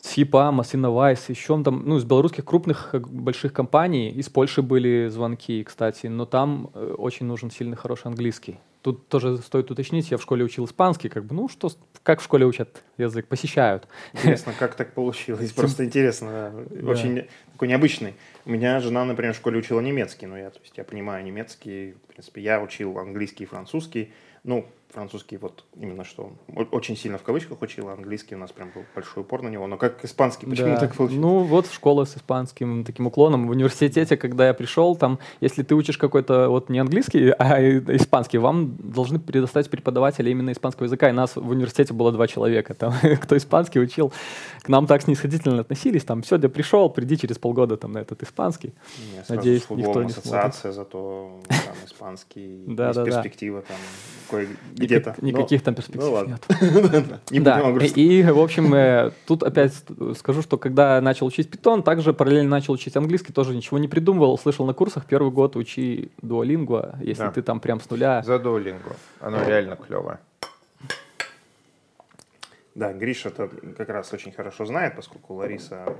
[0.00, 0.74] с ЕПАМа, с
[1.28, 6.70] еще там, ну, из белорусских крупных больших компаний, из Польши были звонки, кстати, но там
[6.74, 8.58] э, очень нужен сильный, хороший английский.
[8.82, 11.70] Тут тоже стоит уточнить, я в школе учил испанский, как бы, ну, что,
[12.02, 13.88] как в школе учат язык, посещают.
[14.12, 15.52] Интересно, как так получилось?
[15.52, 16.52] Просто интересно,
[16.86, 18.14] очень такой необычный.
[18.46, 21.92] У меня жена, например, в школе учила немецкий, но я, то есть я понимаю немецкий,
[21.92, 26.32] в принципе, я учил английский и французский, ну, французский вот именно что,
[26.70, 29.66] очень сильно в кавычках учил, а английский у нас прям был большой упор на него,
[29.66, 30.76] но как испанский, почему Да.
[30.80, 31.20] так получилось?
[31.22, 33.46] Ну, вот школа с испанским таким уклоном.
[33.48, 37.60] В университете, когда я пришел, там, если ты учишь какой-то вот не английский, а
[37.96, 41.08] испанский, вам должны предоставить преподавателя именно испанского языка.
[41.08, 42.74] И нас в университете было два человека.
[42.74, 44.12] Там, кто испанский учил,
[44.62, 46.04] к нам так снисходительно относились.
[46.04, 48.72] Там, сегодня пришел, приди через полгода там, на этот испанский.
[49.26, 53.04] Сразу Надеюсь, никто не ассоциация, зато там испанский, Да, да, да.
[53.04, 53.76] перспектива там
[54.30, 54.48] кое-
[54.86, 55.10] где-то.
[55.10, 56.38] Никак- Но- никаких там перспектив ну ладно.
[56.60, 57.20] нет.
[57.30, 57.60] Не да,
[57.94, 59.72] и, в общем, э, тут опять
[60.18, 64.38] скажу, что когда начал учить питон, также параллельно начал учить английский, тоже ничего не придумывал,
[64.38, 67.30] слышал на курсах, первый год учи дуолингва, если Да.
[67.32, 68.22] ты там прям с нуля.
[68.22, 68.94] За Duolingo.
[69.20, 70.18] Оно реально клевое.
[72.74, 75.94] Да, Гриша это как раз очень хорошо знает, поскольку Лариса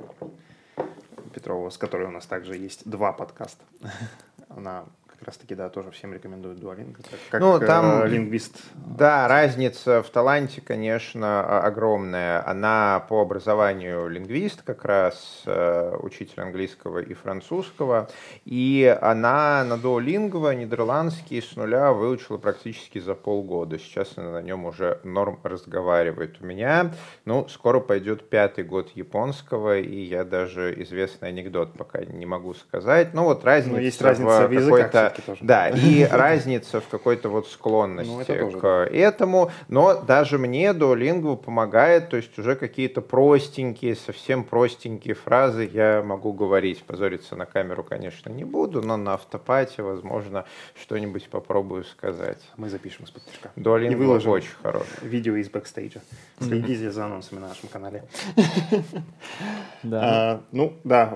[1.33, 3.65] Петрова, с которой у нас также есть два подкаста,
[4.49, 4.85] она
[5.25, 8.59] как раз-таки, да, тоже всем рекомендует Duolingo, как, как Ну, там- э, лингвист.
[8.75, 12.47] Да, разница в таланте, конечно, огромная.
[12.47, 18.11] Она по образованию лингвист, как раз э, учитель английского и французского.
[18.45, 23.79] И она на Duolingo нидерландский с нуля выучила практически за полгода.
[23.79, 26.37] Сейчас она на нем уже норм разговаривает.
[26.43, 26.93] У меня,
[27.25, 33.15] ну, скоро пойдет пятый год японского, и я даже известный анекдот пока не могу сказать.
[33.15, 35.41] Ну, вот разница, Ну, есть разница в языках какой-то- всё-таки тоже.
[35.43, 42.11] Да, и разница в какой-то вот склонности Ну, к этому, но даже мне Duolingo помогает,
[42.11, 46.83] то есть уже какие-то простенькие, совсем простенькие фразы я могу говорить.
[46.85, 50.45] Позориться на камеру, конечно, не буду, но на автопате, возможно,
[50.81, 52.41] что-нибудь попробую сказать.
[52.57, 53.51] Мы запишем тяжка.
[53.57, 54.87] И Duolingo очень хороший.
[55.03, 56.01] Видео из бэкстейджа.
[56.41, 58.05] Следите за анонсами на нашем канале.
[59.83, 60.01] Да.
[60.03, 61.07] А, ну, да,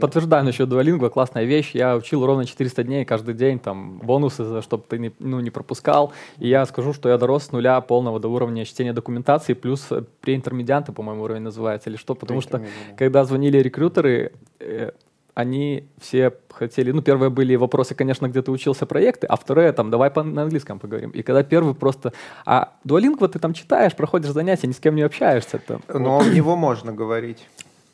[0.00, 1.72] подтверждаю насчет Duolingo, классная вещь.
[1.74, 6.12] Я учил ровно 400 дней каждый день, там, бонусы, чтобы ты не, ну, не пропускал.
[6.38, 10.02] И я скажу, что я дорос с нуля полного до уровня чтения документации, плюс э,
[10.20, 12.58] преинтермедианты, по-моему, уровень называется, или что, потому что
[12.98, 14.90] когда звонили рекрутеры, э,
[15.34, 19.90] они все хотели, ну, первые были вопросы, конечно, где ты учился проекты, а вторые, там,
[19.90, 21.10] давай по- на английском поговорим.
[21.10, 22.12] И когда первый просто,
[22.46, 25.82] а Duolingo ты там читаешь, проходишь занятия, ни с кем не общаешься, там.
[25.92, 27.46] Но в него можно говорить.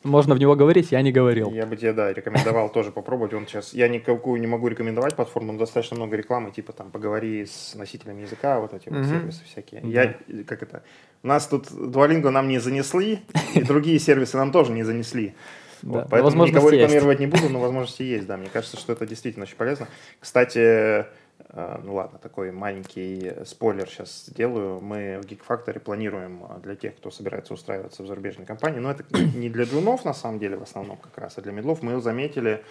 [0.03, 1.51] Можно в него говорить, я не говорил.
[1.51, 3.33] Я бы тебе, да, рекомендовал тоже попробовать.
[3.33, 7.45] Он сейчас, я никакую не могу рекомендовать платформу, но достаточно много рекламы, типа там поговори
[7.45, 9.81] с носителями языка, вот эти вот сервисы всякие.
[9.83, 10.83] Я, как это,
[11.23, 13.21] нас тут Duolingo нам не занесли,
[13.53, 15.35] и другие сервисы нам тоже не занесли.
[15.81, 16.81] Да, Вот, поэтому никого есть.
[16.81, 18.37] рекламировать не буду, но возможности есть, да.
[18.37, 19.87] Мне кажется, что это действительно очень полезно.
[20.19, 21.05] Кстати,
[21.53, 24.79] ну ладно, такой маленький спойлер сейчас сделаю.
[24.81, 28.89] Мы в Geek Factory планируем э, для тех, кто собирается устраиваться в зарубежной компании, но
[28.89, 31.83] это не для джунов на самом деле в основном как раз, а для медлов.
[31.83, 32.63] Мы заметили,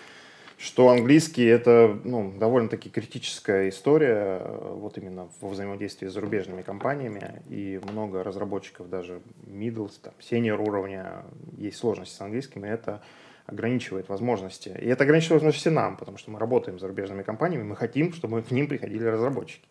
[0.58, 7.40] что английский это ну, довольно-таки критическая история э, вот именно во взаимодействии с зарубежными компаниями
[7.48, 11.22] и много разработчиков даже middle, там, senior уровня
[11.56, 13.00] есть сложности с английским и это
[13.46, 14.68] ограничивает возможности.
[14.68, 18.42] И это ограничивает возможности нам, потому что мы работаем с зарубежными компаниями, мы хотим, чтобы
[18.42, 19.66] к ним приходили разработчики.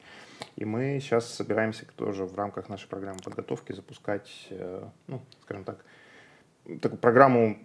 [0.55, 5.85] И мы сейчас собираемся тоже в рамках нашей программы подготовки запускать, э, ну, скажем так,
[6.81, 7.57] такую программу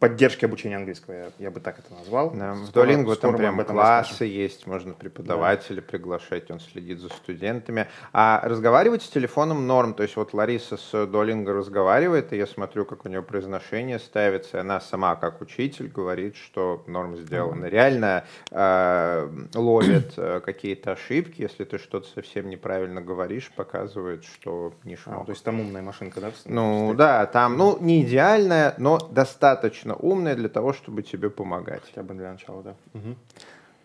[0.00, 2.30] поддержки обучения английского, я, я бы так это назвал.
[2.30, 4.34] Да, в Скоро- Duolingo скоро там прям классы расскажем.
[4.34, 7.86] есть, можно преподавателя приглашать, он следит за студентами.
[8.12, 12.84] А разговаривать с телефоном норм, то есть вот Лариса с Duolingo разговаривает, и я смотрю,
[12.84, 17.64] как у нее произношение ставится, и она сама, как учитель, говорит, что норм сделано.
[17.64, 24.94] Реально э, ловит э, какие-то ошибки, если ты что-то совсем неправильно говоришь, показывает, что не
[24.94, 25.26] А, шмок.
[25.26, 26.30] то есть там умная машинка, да?
[26.44, 31.82] Ну да, там, ну, не идеальная, но достаточно умная для того, чтобы тебе помогать.
[31.86, 32.74] Хотя бы для начала, да.
[32.92, 33.16] Мгм.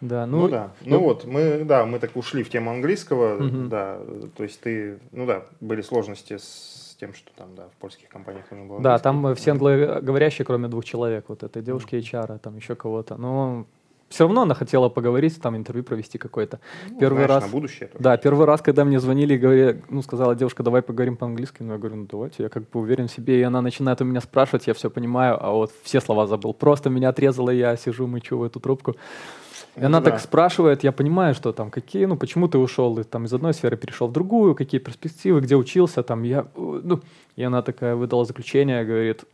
[0.02, 0.72] Да, Ну, ну, да.
[0.82, 3.69] Ну вот, мы, да, мы так ушли в тему английского, Мгм.
[3.69, 4.00] да.
[4.36, 8.46] То есть ты, ну да, были сложности с тем, что там, да, в польских компаниях
[8.52, 9.04] нужно было Да, английский.
[9.04, 13.15] там все англоговорящие, кроме двух человек, вот этой девушки HR, там еще кого-то.
[13.17, 13.65] Но
[14.13, 16.60] все равно она хотела поговорить, там интервью провести какое-то.
[16.88, 17.43] Ну, Первый знаешь, раз.
[17.43, 17.88] на будущее.
[17.88, 18.04] тоже.
[18.04, 21.73] Да, первый раз, когда мне звонили и говорили, ну, сказала девушка, давай поговорим по-английски, ну,
[21.73, 24.21] я говорю, ну, давайте, я как бы уверен в себе, и она начинает у меня
[24.21, 26.54] спрашивать, я все понимаю, а вот все слова забыл.
[26.54, 28.91] Просто меня отрезала, я сижу, мычу в эту трубку.
[28.91, 30.12] И Это она да.
[30.12, 33.56] так спрашивает, я понимаю, что там, какие, ну, почему ты ушел и, там, из одной
[33.56, 36.99] сферы перешел в другую, какие перспективы, где учился, там, я, ну,
[37.36, 39.26] и она такая выдала заключение, говорит, «Х,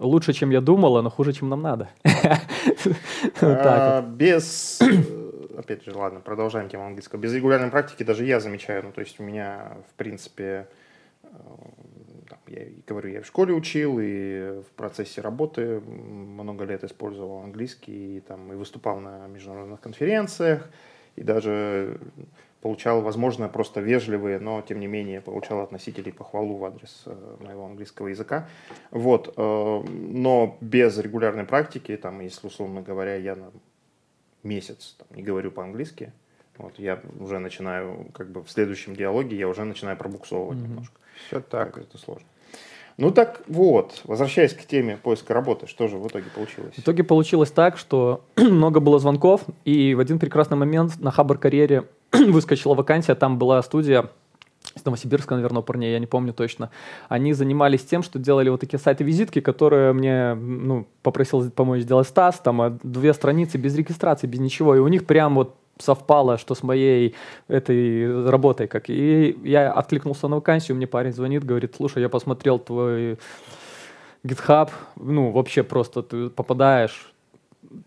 [0.00, 1.88] лучше, чем я думала, но хуже, чем нам надо.
[3.40, 7.18] А, Без, э, опять же, ладно, продолжаем тему английского.
[7.18, 10.68] Без регулярной практики даже я замечаю, ну, то есть у меня, в принципе,
[11.22, 11.28] э,
[12.28, 18.18] там, я говорю, я в школе учил, и в процессе работы много лет использовал английский,
[18.18, 20.68] и, там, и выступал на международных конференциях,
[21.16, 21.98] и даже
[22.64, 27.36] получал, возможно, просто вежливые, но, тем не менее, получал от носителей похвалу в адрес э,
[27.40, 28.48] моего английского языка.
[28.90, 33.50] Вот, э, но без регулярной практики, там, если, условно говоря, я на
[34.42, 36.14] месяц там, не говорю по-английски,
[36.56, 40.68] вот, я уже начинаю, как бы в следующем диалоге я уже начинаю пробуксовывать Мгм.
[40.68, 40.94] немножко.
[41.26, 41.74] Все так.
[41.74, 42.26] Так это сложно.
[42.96, 46.76] Ну так вот, возвращаясь к теме поиска работы, что же в итоге получилось?
[46.76, 51.36] В итоге получилось так, что много было звонков, и в один прекрасный момент на Хабр
[51.36, 51.84] карьере
[52.28, 54.10] выскочила вакансия, там была студия
[54.74, 56.70] из Новосибирска, наверное, парней, я не помню точно.
[57.08, 62.40] Они занимались тем, что делали вот такие сайты-визитки, которые мне ну, попросил помочь сделать Стас,
[62.40, 66.54] там а, две страницы без регистрации, без ничего, и у них прям вот совпало, что
[66.54, 67.14] с моей
[67.48, 72.58] этой работой, как и я откликнулся на вакансию, мне парень звонит, говорит, слушай, я посмотрел
[72.58, 73.18] твой
[74.24, 77.12] GitHub, ну, вообще просто ты попадаешь,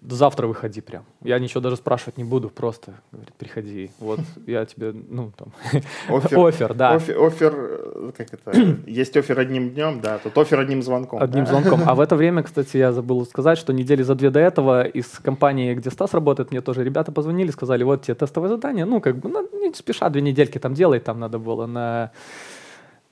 [0.02, 1.06] завтра выходи прям.
[1.23, 3.91] Я ничего даже спрашивать не буду, просто, говорит, приходи.
[4.00, 5.54] Вот я тебе, ну, там,
[6.10, 8.52] Офер, офер, да, офер, офер, э, как это,
[8.88, 11.21] есть офер одним днем, да, тут офер одним звонком.
[11.21, 11.52] одним да?
[11.52, 11.82] звонком.
[11.86, 15.08] А в это время, кстати, я забыл сказать, что недели за две до этого из
[15.08, 19.17] компании, где Стас работает, мне тоже ребята позвонили, сказали, вот тебе тестовое задание, ну, как
[19.17, 22.12] бы, ну, не спеша, две недельки там делай, там надо было на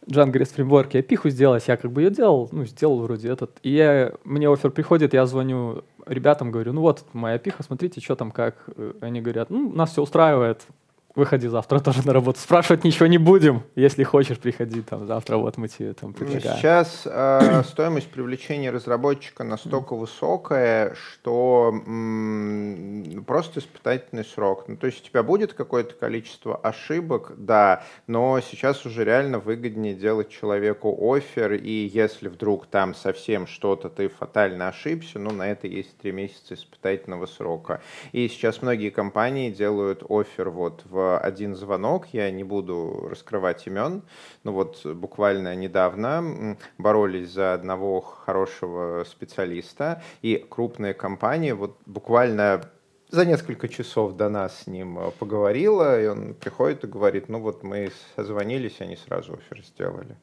[0.08, 3.58] Django REST фреймворке пиху сделать, я как бы ее делал, ну, сделал вроде этот.
[3.64, 8.16] И я, мне офер приходит, я звоню ребятам, говорю, ну вот моя пиха, смотрите, что
[8.16, 8.56] там, как.
[8.76, 10.68] Э, Они говорят, ну, нас все устраивает,
[11.16, 12.40] выходи завтра тоже на работу.
[12.40, 16.58] Спрашивать ничего не будем, если хочешь, приходи там завтра, вот мы тебе там Ну, предлагаем.
[16.58, 24.66] Сейчас э, стоимость привлечения разработчика настолько высокая, что м, просто испытательный срок.
[24.68, 29.96] Ну, то есть у тебя будет какое-то количество ошибок, да, но сейчас уже реально выгоднее
[29.96, 35.68] делать человеку офер, и если вдруг там совсем что-то ты фатально ошибся, ну, на это
[35.68, 37.82] есть три месяца испытательного срока.
[38.12, 44.02] И сейчас многие компании делают офер вот в один звонок, я не буду раскрывать имен,
[44.44, 52.62] ну вот буквально недавно боролись за одного хорошего специалиста, и крупная компания вот буквально
[53.10, 57.40] за несколько часов до нас с ним э, поговорила, и он приходит и говорит, ну
[57.40, 60.18] вот мы созвонились, они сразу офер сделали.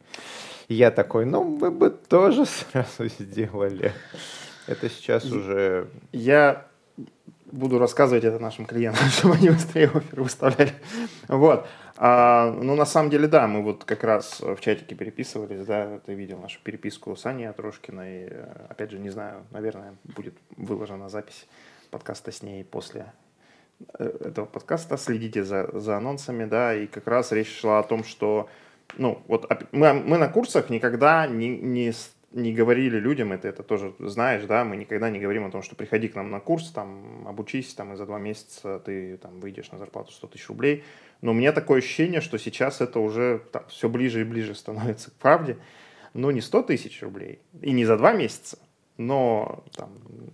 [0.68, 3.92] Я такой, ну, мы бы тоже сразу сделали.
[4.66, 5.88] Это сейчас уже...
[6.12, 6.66] Я
[7.52, 10.72] буду рассказывать это нашим клиентам, чтобы они быстрее оферы выставляли.
[11.28, 11.66] Вот.
[11.96, 16.14] А, ну, на самом деле, да, мы вот как раз в чатике переписывались, да, ты
[16.14, 18.32] видел нашу переписку с Аней Атрошкиной.
[18.68, 21.46] Опять же, не знаю, наверное, будет выложена запись
[21.90, 23.12] подкаста с ней после
[23.98, 24.96] э, этого подкаста.
[24.96, 28.48] Следите за, за анонсами, да, и как раз речь шла о том, что,
[28.96, 31.92] ну, вот мы, мы на курсах никогда не, не
[32.32, 35.76] не говорили людям, это, это тоже знаешь, да, мы никогда не говорим о том, что
[35.76, 39.70] приходи к нам на курс, там, обучись, там, и за два месяца ты там выйдешь
[39.70, 40.84] на зарплату 100 тысяч рублей.
[41.20, 45.10] Но у меня такое ощущение, что сейчас это уже там, все ближе и ближе становится
[45.10, 45.58] к правде.
[46.14, 48.58] Но не 100 тысяч рублей и не за два месяца,
[48.96, 49.90] но там,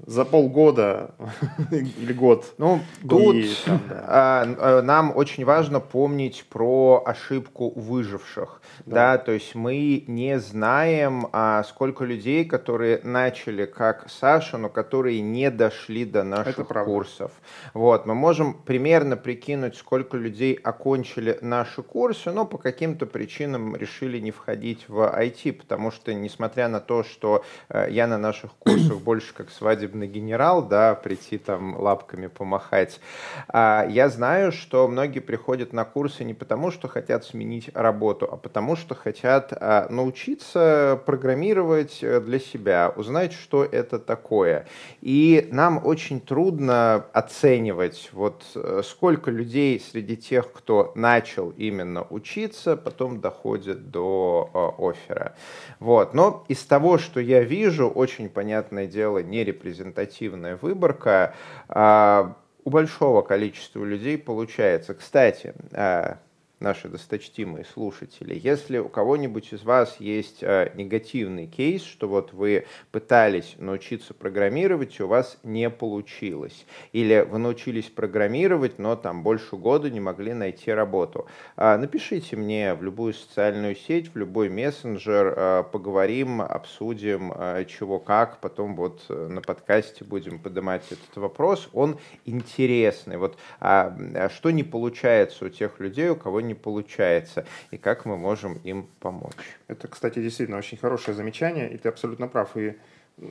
[0.09, 1.15] за полгода
[1.71, 2.55] или год.
[2.57, 4.05] Ну, тут и, там, да.
[4.09, 8.63] а, а нам очень важно помнить про ошибку выживших.
[8.87, 9.17] Да.
[9.17, 15.21] да, то есть мы не знаем, а, сколько людей, которые начали как Саша, но которые
[15.21, 17.33] не дошли до наших курсов.
[17.75, 24.19] Вот, мы можем примерно прикинуть, сколько людей окончили наши курсы, но по каким-то причинам решили
[24.19, 28.99] не входить в IT, потому что, несмотря на то, что э, я на наших курсах
[28.99, 33.01] больше как свадебный генерал, да, прийти там лапками помахать,
[33.49, 38.37] а я знаю, что многие приходят на курсы не потому, что хотят сменить работу, а
[38.37, 44.67] потому, что хотят а, научиться программировать э, для себя, узнать, что это такое.
[45.01, 52.77] И нам очень трудно оценивать, вот э, сколько людей среди тех, кто начал именно учиться,
[52.77, 55.35] потом доходит до э, оффера.
[55.81, 56.15] Вот.
[56.15, 61.35] Но из того, что я вижу, очень понятное дело, нерепрезентативная выборка,
[61.69, 64.95] а, у большого количества людей получается.
[64.95, 66.19] Кстати, а,
[66.61, 72.67] наши досточтимые слушатели, если у кого-нибудь из вас есть э, негативный кейс, что вот вы
[72.91, 79.57] пытались научиться программировать, и у вас не получилось, или вы научились программировать, но там больше
[79.57, 85.35] года не могли найти работу, э, напишите мне в любую социальную сеть, в любой мессенджер,
[85.37, 91.99] э, поговорим, обсудим, э, чего как, потом вот на подкасте будем поднимать этот вопрос, он
[92.25, 93.17] интересный.
[93.17, 98.17] Вот э, что не получается у тех людей, у кого не получается, и как мы
[98.17, 99.33] можем им помочь.
[99.69, 102.57] Это, кстати, действительно очень хорошее замечание, и ты абсолютно прав.
[102.57, 102.77] И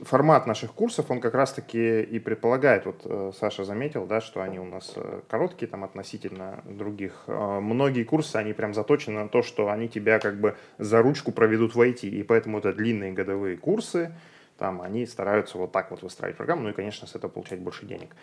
[0.02, 4.58] формат наших курсов, он как раз-таки и предполагает, вот э, Саша заметил, да, что они
[4.58, 7.24] у нас э, короткие там относительно других.
[7.26, 11.32] Э, многие курсы, они прям заточены на то, что они тебя как бы за ручку
[11.32, 14.12] проведут в IT, и поэтому это длинные годовые курсы,
[14.58, 17.86] там они стараются вот так вот выстраивать программу, ну и, конечно, с этого получать больше
[17.86, 18.14] денег.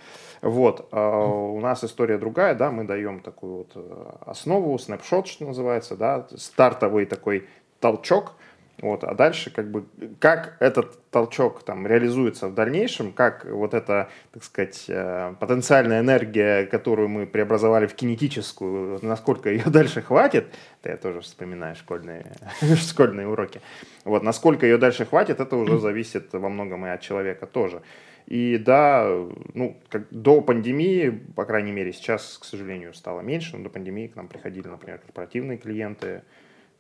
[0.42, 5.46] Вот, а у нас история другая, да, мы даем такую вот э, основу, снапшот, что
[5.46, 7.48] называется, да, стартовый такой
[7.80, 8.34] толчок,
[8.82, 9.86] вот, а дальше как бы
[10.20, 16.66] как этот толчок там реализуется в дальнейшем, как вот эта, так сказать, э, потенциальная энергия,
[16.66, 20.48] которую мы преобразовали в кинетическую, насколько ее дальше хватит,
[20.82, 22.26] это я тоже вспоминаю школьные,
[22.76, 23.62] школьные уроки,
[24.04, 27.82] вот, насколько ее дальше хватит, это уже зависит во многом и от человека тоже.
[28.28, 29.08] И да,
[29.54, 34.08] ну, как до пандемии, по крайней мере, сейчас, к сожалению, стало меньше, но до пандемии
[34.08, 36.24] к нам приходили, например, корпоративные клиенты,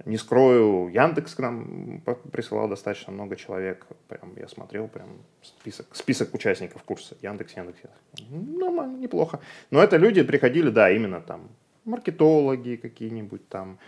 [0.03, 3.87] не скрою, Яндекс к нам присылал достаточно много человек.
[4.07, 5.07] Прям я смотрел прям
[5.41, 7.15] список, список участников курса.
[7.21, 7.79] Яндекс, Яндекс.
[8.29, 9.39] Нормально, неплохо.
[9.71, 11.49] Но это люди приходили, да, именно там
[11.85, 13.79] маркетологи какие-нибудь там,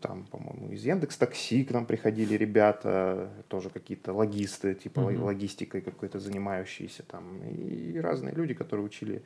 [0.00, 5.22] там, по-моему, из Яндекс Такси к нам приходили ребята, тоже какие-то логисты, типа mm-hmm.
[5.22, 9.22] логистикой какой-то занимающиеся там, и разные люди, которые учили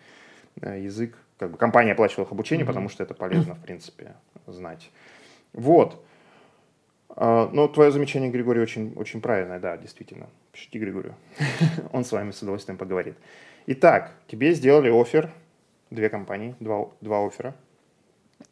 [0.61, 1.17] э, язык.
[1.39, 2.67] Как бы компания оплачивала их обучение, mm-hmm.
[2.67, 4.15] потому что это полезно, в принципе,
[4.47, 4.91] знать.
[5.53, 6.05] Вот.
[7.21, 10.29] А, но твое замечание, Григорий, очень, очень правильное, да, действительно.
[10.53, 11.15] Пишите Григорию.
[11.93, 13.17] Он с вами с удовольствием поговорит.
[13.67, 15.29] Итак, тебе сделали офер,
[15.91, 17.57] две компании, два, два оффера.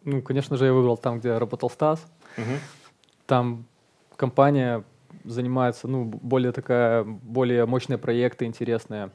[0.02, 2.04] Ну, конечно же, я выбрал там, где работал Стас.
[2.36, 2.44] Угу.
[3.26, 3.66] Там
[4.16, 4.82] компания
[5.22, 9.10] занимается, ну, более такая, более мощные проекты, интересные.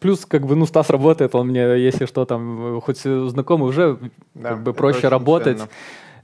[0.00, 3.98] Плюс, как бы, ну, Стас работает, он мне, если что, там, хоть знакомый, уже
[4.32, 5.58] да, как бы проще работать.
[5.58, 5.70] Ценно.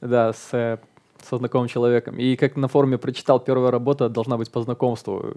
[0.00, 0.80] Да, с
[1.28, 2.18] со знакомым человеком.
[2.18, 5.34] И как на форуме прочитал, первая работа должна быть по знакомству.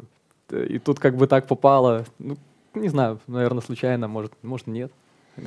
[0.52, 2.06] И тут как бы так попало.
[2.19, 2.38] Ну,
[2.74, 4.91] не знаю, наверное, случайно, может, может нет.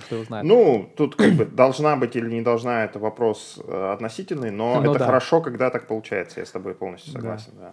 [0.06, 0.44] Кто знает.
[0.44, 4.90] Ну, тут как бы должна быть или не должна, это вопрос э, относительный, но ну,
[4.90, 5.06] это да.
[5.06, 7.52] хорошо, когда так получается, я с тобой полностью согласен.
[7.56, 7.66] Да.
[7.66, 7.72] Да.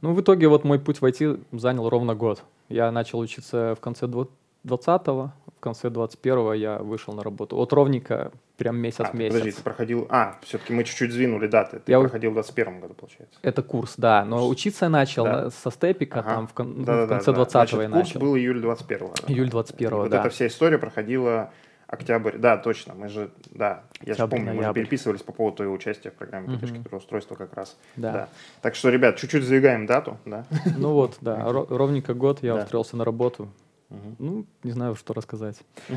[0.00, 2.42] Ну, в итоге вот мой путь в IT занял ровно год.
[2.70, 4.06] Я начал учиться в конце
[4.64, 7.56] 20-го, в конце 21-го я вышел на работу.
[7.56, 9.32] Вот ровненько прям месяц А, в месяц.
[9.34, 10.06] подожди, ты проходил...
[10.10, 11.78] А, все-таки мы чуть-чуть сдвинули даты.
[11.80, 13.38] Ты Я проходил в 21 году, получается.
[13.42, 14.24] Это курс, да.
[14.24, 14.50] Но Курс.
[14.52, 15.50] учиться я начал Да.
[15.50, 16.30] со степика, Ага.
[16.34, 17.40] там в, кон- ну, в Да-да-да, конце да.
[17.42, 18.20] 20-го Значит, я курс начал.
[18.20, 20.20] был июль 21 Июль И 21-го, вот да.
[20.20, 21.50] эта вся история проходила
[21.86, 22.36] октябрь.
[22.38, 23.30] Да, точно, мы же...
[23.50, 24.80] Да, я же Октябрь, помню, мы же ноябрь.
[24.80, 26.48] переписывались по поводу твоего участия в программе.
[26.48, 27.76] «Поддержки трудоустройства» как раз.
[27.96, 28.28] Да.
[28.62, 30.44] Так что, ребят, чуть-чуть сдвигаем дату, да.
[30.76, 32.62] Ну вот, да, ро- ровненько год я Да.
[32.64, 33.48] устроился на работу.
[33.90, 34.16] Мгм.
[34.18, 35.56] Ну, не знаю, что рассказать.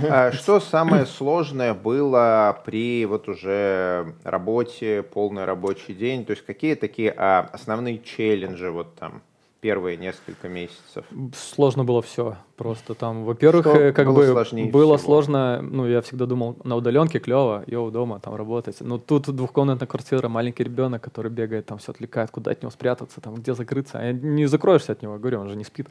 [0.09, 6.25] А Что самое сложное было при вот уже работе, полный рабочий день?
[6.25, 9.21] То есть какие такие а, основные челленджи вот там
[9.61, 11.05] первые несколько месяцев?
[11.35, 12.35] Сложно было все.
[12.57, 15.05] Просто там, во-первых, Что э, как было бы сложнее было всего?
[15.05, 15.61] сложно.
[15.61, 18.81] Ну, я всегда думал, на удаленке клево, йоу, дома там работать.
[18.81, 23.21] Но тут двухкомнатная квартира, маленький ребенок, который бегает, там все отвлекает, куда от него спрятаться,
[23.21, 23.99] там где закрыться.
[23.99, 25.87] А не закроешься от него, говорю, он же не спит.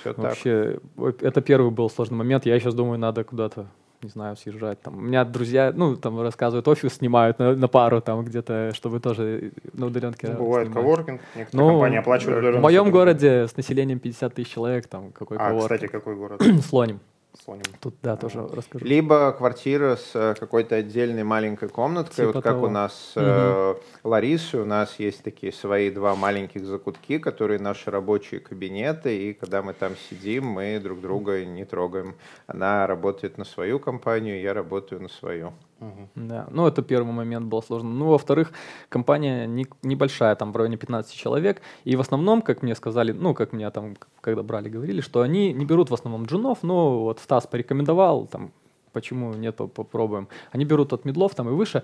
[0.00, 0.24] Все так.
[0.24, 2.46] Вообще, во- это первый был сложный момент.
[2.46, 3.66] Я сейчас думаю, надо куда-то,
[4.02, 4.80] не знаю, съезжать.
[4.80, 9.00] Там, у меня друзья, ну, там рассказывают, офис снимают на, на пару, там где-то, чтобы
[9.00, 10.82] тоже на удаленке Бывает снимать.
[10.84, 15.48] коворкинг, некоторые компании оплачивают в моем городе с населением 50 тысяч человек, там какой А,
[15.48, 15.62] коворкинг.
[15.72, 16.42] кстати, какой город?
[16.68, 17.00] Слоним.
[17.44, 17.62] Слоним.
[17.80, 18.84] Тут, да, тоже расскажу.
[18.84, 22.66] Либо квартира с э, какой-то отдельной маленькой комнаткой, Типа вот как того.
[22.66, 23.74] у нас э,
[24.04, 29.62] Ларисы, у нас есть такие свои два маленьких закутки, которые наши рабочие кабинеты, и когда
[29.62, 32.16] мы там сидим, мы друг друга не трогаем.
[32.46, 35.52] Она работает на свою компанию, я работаю на свою.
[35.80, 36.08] Мгм.
[36.16, 37.88] Да, ну это первый момент был сложно.
[37.90, 38.50] Ну, во-вторых,
[38.88, 43.32] компания не- небольшая, там в районе 15 человек, и в основном, как мне сказали, ну,
[43.32, 47.20] как меня там, когда брали, говорили, что они не берут в основном джунов, но вот
[47.28, 48.52] Стас порекомендовал, там,
[48.92, 50.28] почему нет, по- попробуем.
[50.50, 51.82] Они берут от медлов там и выше,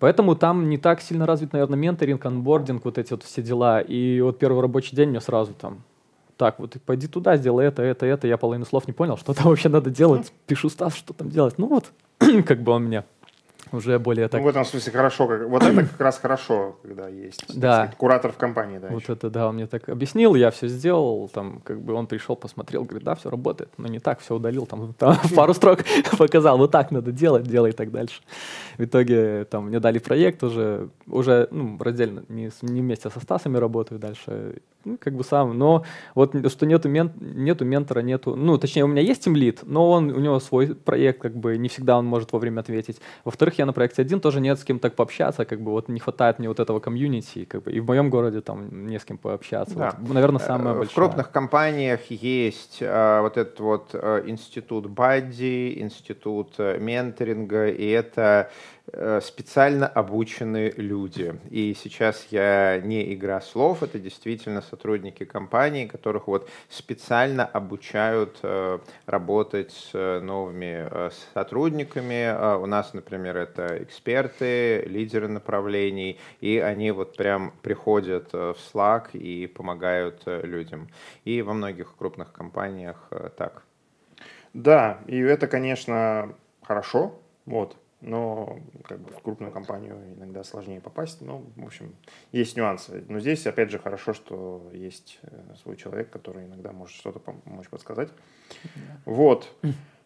[0.00, 3.80] Поэтому там не так сильно развит, наверное, менторинг, анбординг, вот эти вот все дела.
[3.82, 5.82] И вот первый рабочий день мне сразу там,
[6.38, 8.26] так, вот пойди туда, сделай это, это, это.
[8.26, 10.32] Я половину слов не понял, что там вообще надо делать.
[10.46, 11.58] Пишу Стас, что там делать.
[11.58, 11.92] Ну вот,
[12.46, 13.04] как бы он меня
[13.72, 15.26] уже более так Ну, в этом смысле хорошо.
[15.28, 17.74] как- Вот это как раз хорошо, когда есть Да.
[17.82, 18.78] сказать, куратор в компании.
[18.78, 19.12] Да, Вот еще.
[19.12, 22.84] это, да, он мне так объяснил, я все сделал, там, как бы он пришел, посмотрел,
[22.84, 25.80] говорит, да, все работает, но не так, все удалил, там, там пару строк
[26.18, 28.20] показал, вот так надо делать, делай так дальше.
[28.78, 33.56] В итоге, там, мне дали проект уже, уже, ну, раздельно, не, не вместе со Стасами
[33.58, 38.56] работаю дальше, ну, как бы сам, но вот что нету, мен, нету ментора, нету, ну,
[38.56, 41.98] точнее, у меня есть тимлит, но он, у него свой проект, как бы, не всегда
[41.98, 43.00] он может вовремя ответить.
[43.24, 46.00] Во-вторых, я на проекте один, тоже нет с кем так пообщаться, как бы, вот не
[46.00, 49.18] хватает мне вот этого комьюнити, как бы, и в моем городе там не с кем
[49.18, 49.74] пообщаться.
[49.74, 49.94] Да.
[49.98, 50.90] Вот, наверное, самое Э, большое.
[50.90, 57.86] В крупных компаниях есть э, вот этот вот э, институт Бадди, институт э, менторинга, и
[57.86, 58.50] это
[59.22, 61.34] специально обученные люди.
[61.50, 68.78] И сейчас я не игра слов, это действительно сотрудники компании, которых вот специально обучают э,
[69.06, 72.24] работать с э, новыми э, сотрудниками.
[72.24, 78.74] Э, У нас, например, это эксперты, лидеры направлений, и они вот прям приходят э, в
[78.74, 80.88] Slack и помогают э, людям.
[81.24, 83.62] И во многих крупных компаниях э, так.
[84.52, 91.20] Да, и это, конечно, хорошо, вот, но как бы в крупную компанию иногда сложнее попасть.
[91.20, 91.94] Ну, в общем,
[92.32, 93.04] есть нюансы.
[93.08, 97.68] Но здесь, опять же, хорошо, что есть э, свой человек, который иногда может что-то помочь
[97.68, 98.10] подсказать.
[99.04, 99.54] Вот.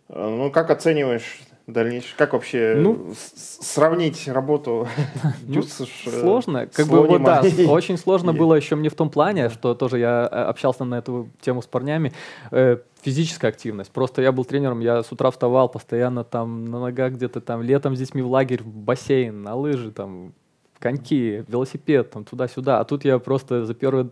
[0.09, 2.15] Ну, как оцениваешь дальнейшее?
[2.17, 4.87] Как вообще Ну, сравнить работу
[5.47, 6.67] Ну, э, Сложно.
[6.67, 10.29] Как бы вот да, очень сложно было еще мне в том плане, что тоже я
[10.31, 12.13] э, общался на эту тему с парнями.
[12.51, 13.91] э, Физическая активность.
[13.91, 17.95] Просто я был тренером, я с утра вставал, постоянно там на ногах где-то там, летом
[17.95, 20.33] с детьми в лагерь, в бассейн, на лыжи, там,
[20.79, 22.81] коньки, велосипед, там, туда-сюда.
[22.81, 24.09] А тут я просто за первое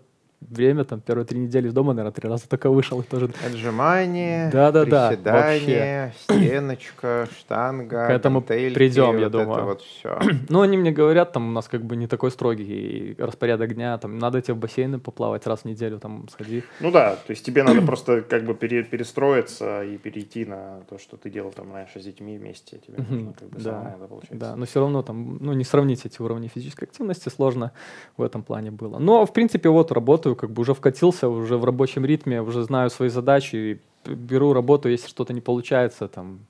[0.51, 4.51] время, там, первые три недели из дома, наверное, три раза только вышел и тоже Отжимание,
[4.51, 9.65] Да-да-да, приседание, стеночка, штанга, К этому гантельки, придем, я вот это думаю.
[9.65, 10.19] вот все.
[10.49, 14.19] Ну, они мне говорят, там у нас как бы не такой строгий распорядок дня, там
[14.19, 16.63] надо тебе в бассейны поплавать раз в неделю, там сходи.
[16.81, 20.99] Ну да, то есть тебе надо просто как бы пере- перестроиться и перейти на то,
[20.99, 22.79] что ты делал там раньше с детьми вместе.
[22.87, 24.37] Тебе нужно как бы да, это получается.
[24.39, 27.73] Да, но все равно там, ну, не сравнить эти уровни физической активности сложно
[28.17, 28.99] в этом плане было.
[28.99, 32.91] Но, в принципе, вот работаю, как бы уже вкатился, уже в рабочем ритме, уже знаю
[32.91, 36.41] свои задачи, беру работу, если что-то не получается, там,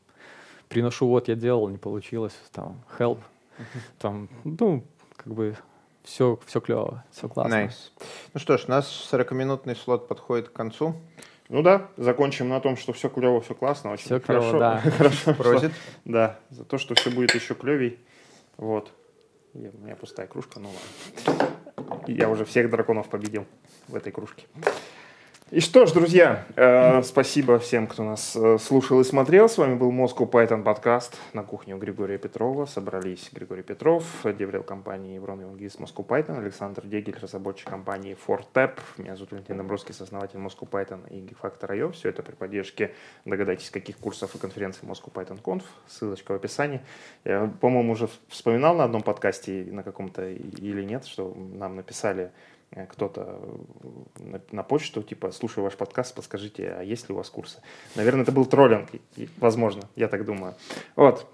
[0.68, 3.18] приношу, вот я делал, не получилось, там, help,
[3.98, 4.84] там, ну,
[5.16, 5.56] как бы
[6.02, 7.56] все, все клево, все классно.
[7.56, 7.92] Nice.
[8.34, 10.96] Ну что ж, у нас 40-минутный слот подходит к концу.
[11.48, 14.50] Ну да, закончим на том, что все клево, все классно, очень Все хорошо.
[14.50, 14.90] клево, да.
[14.96, 15.34] Хорошо.
[15.34, 15.72] Prosit.
[16.04, 17.98] Да, за то, что все будет еще клевей.
[18.56, 18.90] Вот.
[19.52, 20.70] У меня пустая кружка, ну
[21.26, 21.48] ладно.
[22.06, 23.46] Я уже всех драконов победил
[23.88, 24.44] в этой кружке.
[25.52, 29.50] И что ж, друзья, э, спасибо всем, кто нас э, слушал и смотрел.
[29.50, 32.64] С вами был Moscow Python подкаст на кухне у Григория Петрова.
[32.64, 38.78] Собрались Григорий Петров, деврел компании Еврон Евангелист Moscow Python, Александр Дегель, разработчик компании Fortep.
[38.96, 41.92] Меня зовут Валентин Добровский, основатель Moscow Python и Gigfactor.io.
[41.92, 42.94] Все это при поддержке,
[43.26, 45.64] догадайтесь, каких курсов и конференций Moscow Python Conf.
[45.86, 46.80] Ссылочка в описании.
[47.26, 52.30] Я, по-моему, уже вспоминал на одном подкасте на каком-то или нет, что нам написали
[52.90, 53.40] кто-то
[53.82, 57.58] э, на, на почту, типа, слушаю ваш подкаст, подскажите, а есть ли у вас курсы?
[57.94, 58.88] Наверное, это был троллинг,
[59.38, 60.54] возможно, я так думаю.
[60.96, 61.26] Вот.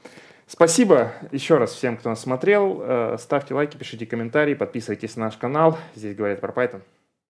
[0.46, 2.80] Спасибо еще раз всем, кто нас смотрел.
[2.80, 5.78] Э, ставьте лайки, пишите комментарии, подписывайтесь на наш канал.
[5.94, 6.80] Здесь говорят про Python.